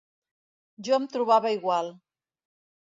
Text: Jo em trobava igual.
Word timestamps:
Jo 0.87 0.97
em 0.97 1.07
trobava 1.17 1.55
igual. 1.59 1.95